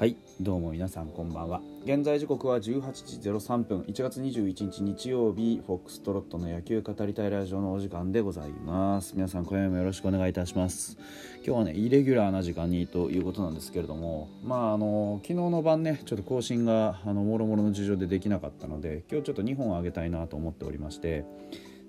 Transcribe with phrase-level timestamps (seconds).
[0.00, 1.60] はいどうも皆さんこんばんは。
[1.84, 9.12] 現在時刻は18時03分1月21日日曜日フォックストロットの野球語りたいラジオのお時間でございます。
[9.14, 10.96] 皆さん今夜もよろしくお願いいたします。
[11.44, 21.26] 今日はねイレギュラーな時間にということなんですけれどもまああの昨日の晩ねちょっと更新があのもろもろの事情でできなかったので今日ちょっと2本あげたいなと思っておりまして。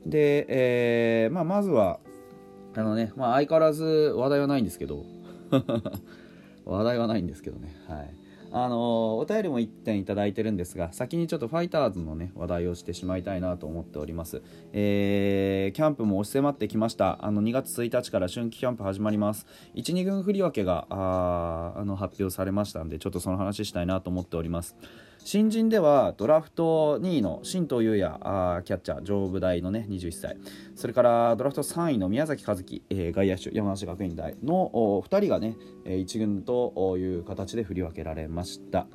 [0.05, 2.01] で、えーまあ、まずは
[2.75, 5.05] あのね、まあ、相変わらず話題はないんですけど。
[6.71, 7.75] 話題はないんですけどね。
[7.87, 8.13] はい。
[8.53, 14.41] あのお便りも1点いただいてるんですが先にちょっとファイターズのね話題をしてしまいたいなと思っております、
[14.73, 17.23] えー、キャンプも押し迫ってきました。
[17.25, 19.47] あの2月1日から春季キャンプ始まります。
[19.75, 24.75] 12軍振り分けがああの発表されましたんでちょっとその話したいなと思っております。
[25.23, 30.37] 新人ではドラフト2位の新藤優也あキャッチャー上部大のね21歳。
[30.75, 35.55] それからドラフト3位の宮崎和樹、えー、外野手山梨学院大の2人がね
[35.85, 38.87] 1軍という形で振り分けられました。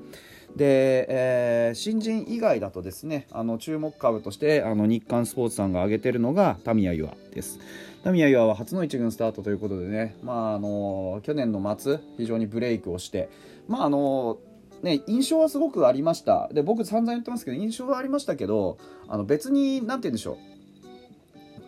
[0.56, 7.60] で、えー、新人以外だとですねあの注目株としてあの日刊スポーツさんが挙げてるのがタミヤユアです。
[8.02, 13.28] タミヤユアは初の1軍スタートということでね、まあ、あの去年の末非常にブレイクをして
[13.68, 14.38] まああの
[14.82, 16.48] ね、印象はすごくありました。
[16.52, 20.36] で僕散々言ってますけど印象はありましたけどあの別に何て言うんでしょう。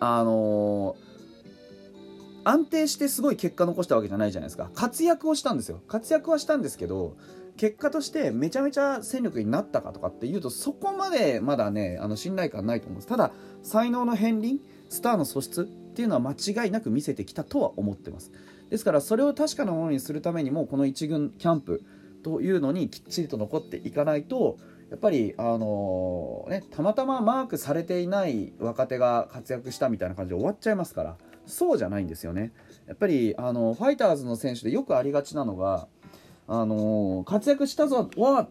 [0.00, 4.70] あのー、安定してすごい結果残したわけじゃないじゃないですか。
[4.74, 5.80] 活躍をしたんですよ。
[5.88, 7.16] 活躍はしたんですけど
[7.56, 13.08] 結果としてめちゃめちゃ戦力になったかとかっていうとそこまでまだねあの信頼感ないと思うんです。
[13.08, 18.30] ただ才能の片鱗スターの素質っていうのは間違いなく見せてきたとは思ってます。
[18.70, 21.82] ですからそれを確かなものにするためにもこの1軍キャンプ
[22.22, 24.58] というのにきっちりと残っていかないと
[24.90, 32.52] やっぱり、あのー、ね、たまたまマークされていない若手が活躍したみたいな感じで終わっちゃいますからそうじゃないんですよね。
[32.86, 35.88] やっぱり、あのファイターズの選手でよくありがちなのが、
[36.46, 38.48] あのー、活躍したぞわ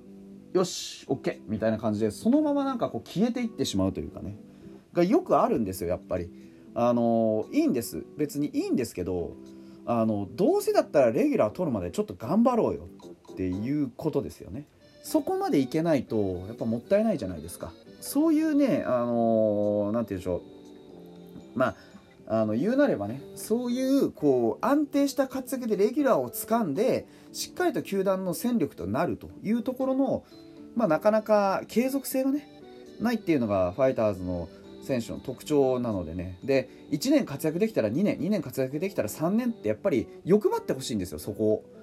[0.53, 4.37] よし OK みたいな感じでそのままなんかこう消えていってしまうというかね
[4.93, 6.31] がよくあるんですよやっぱり。
[6.79, 9.35] あの、いいんです別にいいんですけど
[9.87, 12.87] あのどうせだったらレギュラー取るまでちょっと頑張ろうよ
[13.37, 14.65] っていうことですよね。
[15.03, 17.71] そこまでいけないとやっぱもったいないじゃないですか。
[18.01, 20.37] そういうねあの何て言うんでしょ
[21.55, 21.57] う。
[21.57, 30.25] まああの言うなればねそういうこう安定した活躍でレギュラーを掴んでしっかりと球団の戦力となるというところの、
[30.75, 32.49] まあ、なかなか継続性がね
[32.99, 34.49] ないっていうのがファイターズの
[34.81, 36.39] 選手の特徴なのでね。
[36.43, 41.77] で1年活躍できたら2年2年活躍できたら3年ってやっぱり欲張ってほしいんですよそこを。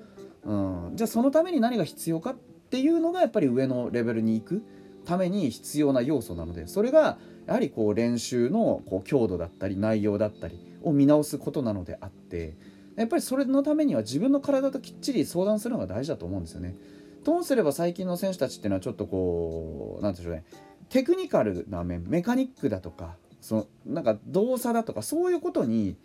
[0.45, 2.35] うん、じゃあそのために何が必要かっ
[2.71, 4.63] ていうのがやっぱり上のレベルに行く
[5.05, 12.57] ために必要な要素なのでそれがやはりこう練習のこう強度だったり内容だったりを見直すことなのであって
[12.97, 16.77] やっぱりそれのためには自分の体ときっちり相談するのが大事だと思うんですよね。
[17.25, 20.45] どうすれば最近の選手たちっていうのはちょっとこうなんでしょうね
[20.91, 25.97] テクニカルな面メカニックだとかそのなんか動作だとかそういうことに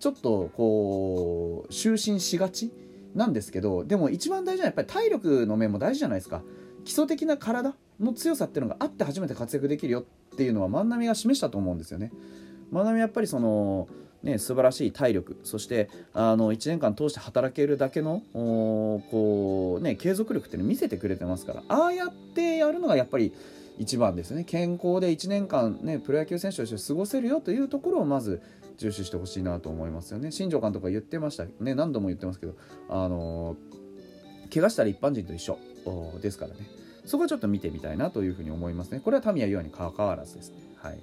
[0.00, 2.70] ちょっとこう就寝しがち
[3.16, 6.42] なんですけどでも一番大事なのはやっぱり体力の面も大事じゃないですか。
[6.84, 12.12] 基礎的な体の強さっていうのがあって初めて活躍できるよっていうのは万波が示したと思うんですよね。
[12.70, 13.88] 万波やっぱりその
[14.22, 23.32] ね、素晴らしい体力そしてあの1年間通して働けるだけのこう、ね、継続力っていうのを見せてくれてますからああやってやるのがやっぱり
[23.78, 24.44] 一番ですね。
[24.44, 28.40] 健康で1年間、ね、プロ野球選手として過ごせるよというところをまず
[28.76, 30.30] 重視してほしいなと思いますよね。
[30.30, 31.74] 新庄監督が言ってましたね。
[31.74, 32.54] 何度も言ってますけど
[32.88, 33.56] あの
[34.52, 35.58] 怪我したら一般人と一緒。
[36.20, 36.66] ですからね。
[37.04, 39.00] そこはちょっと見てみたいなというふうに思いますね。
[39.00, 40.56] これはタミヤ優愛にかかわらずですね。
[40.76, 40.98] はい。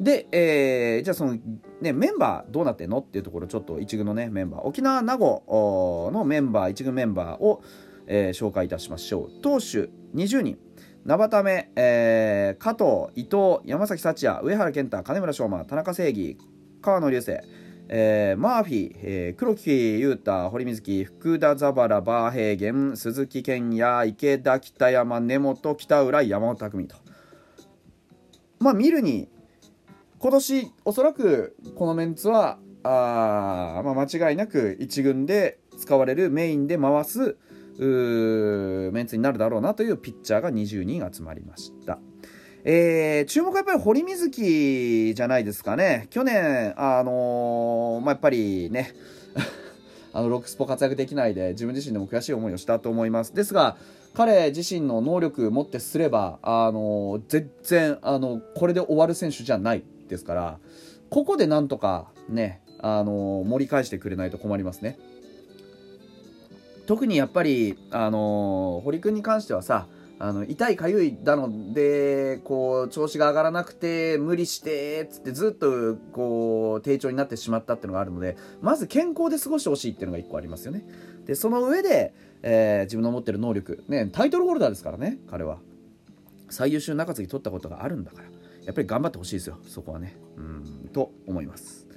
[0.00, 1.38] で、えー、じゃあその、
[1.80, 4.60] ね、メンバーどうなってんのっていうところちょっと一軍のねメンバー。
[4.62, 7.62] 沖縄名護のメンバー一軍メンバーを、
[8.06, 9.42] えー、紹介いたしましょう。
[9.42, 10.58] 投手20人。
[11.04, 16.38] 名ば目、えー、加藤、伊藤、山崎幸也、上原健太、金村翔馬、田中正義、
[16.82, 17.38] 川野流星、
[17.88, 26.96] えー、マーフィー、えー、黒木優太、堀水木、福田ザバラ、バーヘーゲン、鈴木健也、池田、北山、根本、北浦、山本匠と。
[28.58, 29.28] まあ、見るに、
[30.18, 37.36] 今年、おそらくこのメンツは、あまあ、間違いなく1軍で使われるメインで回す
[37.78, 41.98] メンツになるだろうなというピッチャーが20人集まりました。
[42.64, 46.06] えー、注目はやっぱり堀水木じゃないですかね。
[46.10, 48.94] 去年、あのー、まあ、やっぱりね、
[50.14, 53.34] あの、ロックスポ活躍できないで自分自身でも悔しい思いをしたと思います。
[53.34, 53.76] ですが、
[54.14, 60.58] 彼自身の能力をもってすれば、あのー、全然、あの、これで終わる選手じゃないですから、
[61.10, 64.98] ここでなんとかね、あの盛り返してくれないと困りますね。
[66.86, 69.86] 特にやっぱり、あの、堀君に関してはさ
[70.24, 80.84] あの痛いかゆいだのでこう調子が上がらなくて無理してっつってずっとこう低調になってしまったっていうのがあるのでまず健康で過ごしてほしいっていうのが1個ありますよね。
[81.26, 85.58] でその上で、えー、自分の持ってる能力、ね、タイトルホルダーですからね彼は。
[86.50, 88.28] 最優秀中継ぎ取ったことがあるんだから。
[88.64, 90.16] やっぱり頑張ってほしいですよそこはね。
[90.36, 91.88] うんと思います。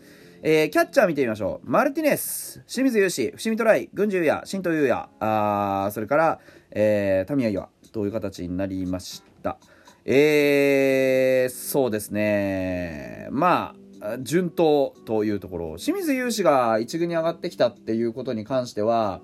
[0.41, 1.69] えー、キャッチャー見てみましょう。
[1.69, 6.39] マルティネス、清水雄志、伏見トライ、郡司優也、新藤優也、あそれから、
[6.69, 9.57] えー、タミヤ岩という形になりました。
[10.03, 13.29] えー、そうですね。
[13.31, 15.77] まあ、順当というところ。
[15.77, 19.21] 清水雄志が1軍に上がってきたっていうことに関しては、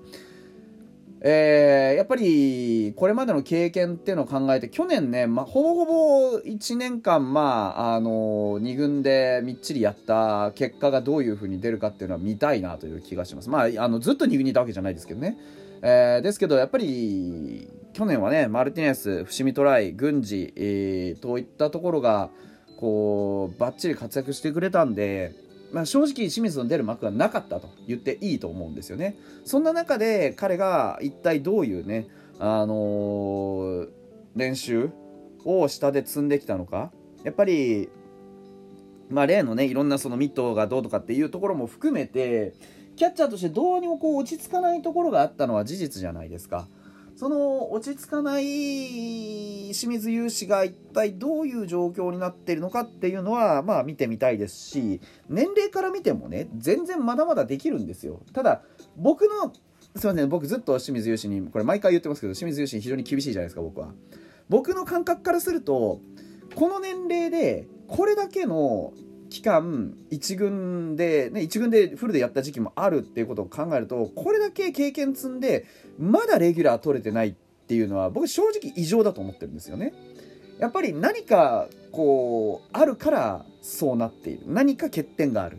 [1.20, 15.38] えー、やっぱりこれまでの経験っていうのを考えて去年ね、まあ、ほぼほぼ1年間、まあ、あの2軍でみっちりやった結果がどういうふうに出るかっていうのは見たいなという気がします、まあ、あのずっと2軍にいたわけじゃないですけどね、
[15.82, 17.51] えー、ですけどやっぱり
[17.92, 22.30] 去年はねマルティネス伏見トライ郡司、えー、といったところが
[22.78, 25.34] こうバッチリ活躍してくれたんで
[25.72, 29.16] まあ、正直清水の出る幕がなかったと言っていいと思うんですよね。
[29.44, 32.08] そんな中で彼が一体どういうね、
[32.38, 33.88] あのー、
[34.36, 34.90] 練習
[35.44, 36.92] を下で積んできたのか。
[37.24, 37.88] やっぱり、
[39.08, 42.52] まあ、例のね、いろんなそのミットがどうとかっていうところも含めて、
[42.96, 46.68] キャッチャーとしてどうにもこう落ち着かないところがあったのは事実じゃないですか。
[47.16, 58.22] その落ち着かない清水雄志が一体どういう状況になっているのかっていうのはまあ見てみたいですし年齢から見てもね全然まだまだできるんですよ。
[58.32, 58.62] ただ
[58.96, 59.52] 僕の
[59.94, 63.92] すいません僕ずっと清水雄志にこれ毎回言ってますけど清水雄志に非常に厳しいじゃないですか僕は。
[64.48, 66.00] 僕の感覚からすると
[66.54, 68.92] この年齢でこれだけの
[69.32, 75.64] 期間1軍で、ね、1軍でフルでやった時期もあるっていうことを考えるとこれだけ経験積んで
[75.98, 77.32] まだレギュラー取れてないっ
[77.66, 79.94] ていうのは僕正直異常だと思ってるんですよね。
[80.58, 84.42] やっぱり何かこうあるからそうなっている。
[84.46, 85.58] 何か欠点がある。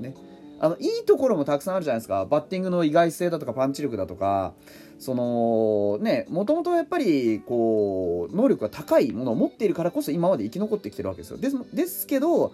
[0.00, 0.16] ね、
[0.58, 2.26] あのいいところもたくさんあるじゃないですか。
[2.26, 4.54] バッティングの意外性だとかパンチ力だとか。
[4.98, 11.38] そのねもともとやっぱりこう能力が高いものを持っているからこそ今まで生き残ってきてるわけですよ。
[11.38, 12.52] ですですけど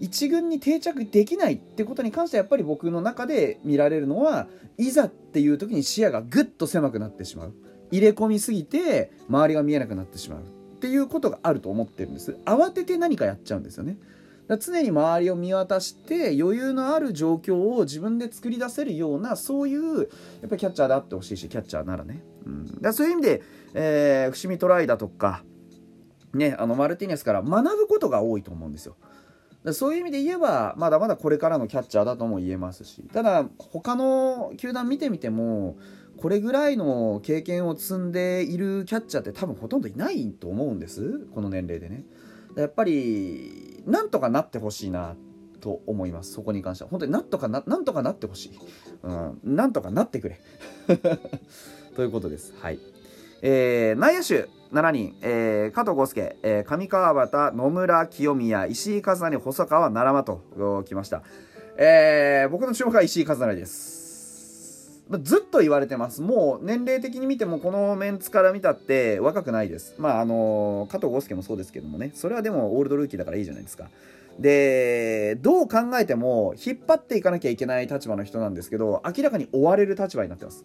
[0.00, 4.48] 1軍に定着できないってことに関してはやっぱり僕の中で見られるのは
[4.78, 7.54] いざっていう時に視野がぐっと狭くなってしまう。
[7.90, 10.40] 入れ込みすぎて周りが見えなくなってしまう。
[10.40, 10.44] っ
[10.80, 12.36] ていうことがあると思ってるんです。
[12.44, 13.98] 慌てて何かやっちゃうんですよね。
[14.48, 20.08] だ常に周りを見渡して余裕のある状況を自分で作り出せるようなそういうやっ
[20.48, 23.42] ぱりキャッチャーであってほしいしキャッチャーならね、うん、だそういう意味で、
[23.74, 25.44] えー、伏見トライだとか
[26.34, 28.96] ね、あのマルティネスから学ぶことが多いと思うんですよ。
[29.64, 35.76] だそういう意味で言えばまだまだこれからのキャッチャーだとも言えますしただ他の球団見てみても
[36.18, 42.04] これぐらいの経験を積んでいるキャッチャーって多分ほとんどいないと思うんですこの年齢でね。
[42.56, 45.16] やっぱりなんとかなってほしいな
[45.60, 46.90] と思いますそこに関しては。
[46.90, 48.58] 本当になんとかななんとかなってほしい、
[49.02, 50.40] うん、なんとかなってくれ。
[51.96, 52.52] ということです。
[52.60, 52.78] はい。
[53.42, 61.22] えー、内野手7人、えー、加藤豪介、えー、上川端、野村清宮、石井和成、細川奈良間と来ました。
[61.76, 65.02] えー、僕の注目は石井和成です。
[65.20, 66.22] ずっと言われてます。
[66.22, 69.94] もう年齢的に見てもこのメンツから見たって若くないです。
[69.98, 73.90] まああの加藤豪介もそうですけどもね、それはでもオールドルーキーだからいいじゃないですか。
[74.38, 80.64] で、どう考えても引っ張っていかなきゃいけない立場の人なんですけど、明らかに追われる立場になってます。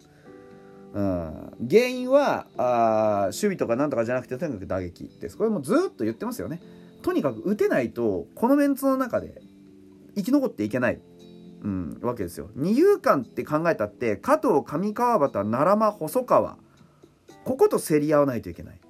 [0.98, 5.36] うん、原因はあ守備とかなんとかじゃなくてとにかく打撃です。
[5.36, 6.60] これもずっと言ってますよね。
[7.02, 9.40] とにかく打てないとこのメンツの中で
[10.16, 11.00] 生き残っていけない、
[11.62, 12.50] うん、わけですよ。
[12.56, 16.56] 二遊間って考えたって加藤上川端奈良間細川
[17.44, 18.80] ここと競り合わないといけない。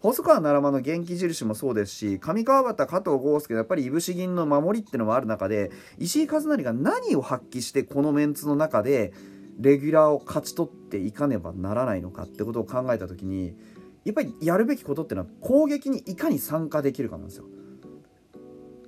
[0.00, 9.12] 細川奈良間の元気印もそうですし上川端加藤豪介のやっぱりいぶし銀の守りってのもある中で石井一成が何を発揮してこのメンツの中で
[9.58, 13.56] レギュラーを勝ち取っていかねばならないのかってことを考えた時に
[14.04, 17.44] やっぱりやるべきことってのは攻撃にいかに参加できるかなんですよ。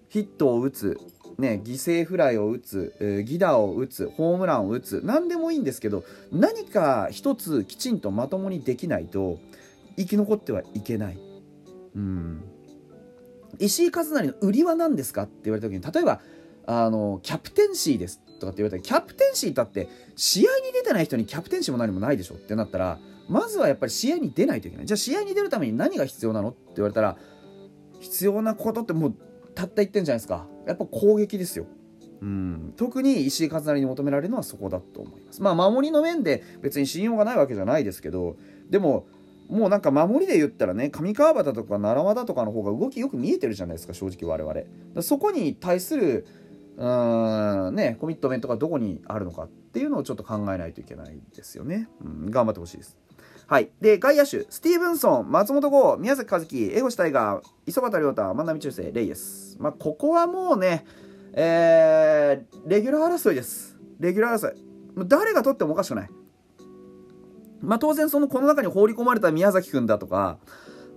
[0.09, 0.99] ヒットを打つ、
[1.39, 9.39] ね、犠牲フライを打つ、えー、ギダを打つホームランを打つ何でもいいんですけど何か一つきちんとまともにできないと
[9.97, 11.19] 生き残ってはいけない。
[11.95, 12.43] うん
[13.59, 16.21] 石井一成の売りは何ですかって言われた時に例えば
[16.67, 27.17] あのキャプテンシーですとかって言われたらキャプテンシーだって試合に出てない人にキャプテンシーも何もないでしょってなったらまずはやっぱり試合に出ないといけないじゃあ試合に出るために何が必要なのって言われたら
[28.01, 29.15] 必要なことってもう
[29.55, 31.67] たった言ってんじゃないですかやっぱ攻撃ですよ
[32.23, 35.43] うん、特に石井一成に求められるのはそこだと思います。
[35.43, 38.37] まあ守りの面で別に信用がないわけじゃないですけど
[38.69, 39.07] でも
[39.49, 45.03] もうなんか守りで言ったらね上川端とか奈良和田とかの方が動きよく見えてるじゃないですか正直我々。
[45.03, 46.27] そこに対する
[46.81, 51.89] うんねコミットメントがどこにあるのかっていうのをちょっと考えないといけないですよね。
[52.03, 52.97] うん、頑張ってほしいです。
[53.47, 53.71] はい。
[53.81, 59.57] で、外野手、スティーブンソン、松本剛、宮崎和樹、江越大河、磯端亮太、万波中世、レイエス。
[59.59, 60.87] まあ、ここはもうね、
[61.33, 63.77] えー、レギュラー争いです。
[63.99, 65.09] レギュラー争い。
[65.09, 66.11] 誰が取ってもおかしくない。
[67.61, 70.39] まあ、当然そのこの中に放り込まれた宮崎君だとか、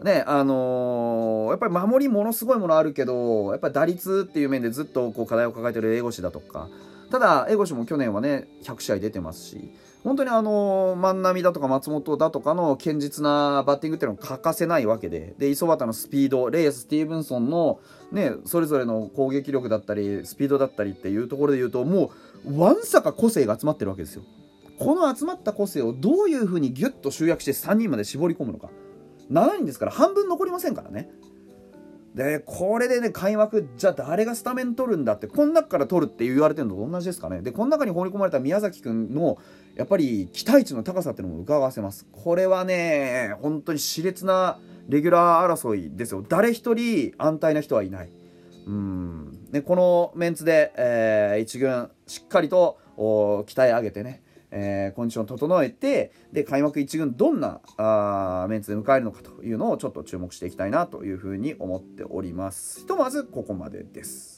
[0.01, 6.69] ね、あのー、やっぱり守りものすごいものあるけど、やっぱり打率っていう面でずっとこう課題を抱えてる江越だとか、
[7.11, 9.71] ただ、江越も去年はね、100試合出てますし、
[10.03, 15.33] 本当にあの万波だとか松本だとかの堅実なバッティングっていうのは欠かせないわけで。
[15.37, 17.79] で磯端のスピードレイエススティーブンソンの、
[18.11, 22.11] ね、それぞれの攻撃力だったりスピードだったりっていうところで言うとも
[22.45, 24.23] うわんさか個性が集まってるわけですよ。
[24.77, 28.69] この集まった個性をどういうふうにギュッと集約して3人まで絞り込むのか。
[29.33, 31.09] 7人ですから半分残りませんからね。
[32.15, 37.41] でこれでね開幕じゃあ誰がスタメン取るんだってこの中から取るって言われてるのと同じですかね。
[37.41, 39.39] でこの中に放り込まれた宮崎君の
[39.75, 42.05] やっぱり期待値の高さっていうのも伺わせます。
[42.11, 46.23] これはね本当に熾烈なレギュラー争いですよ。
[46.27, 48.11] 誰一人安泰な人はいない。
[48.67, 49.47] うん。
[49.51, 54.22] ねこのメンツで、えー、一軍しっかりと鍛え上げてね
[54.55, 62.81] えー、コンディション整えてで開幕1軍どんなあメンツで迎えるのかというのをちょっと注目していきたいなというふうに思っております。
[62.81, 64.32] ひとまずここまでです。